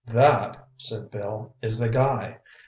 [0.07, 2.39] "That," said Bill, "is the guy.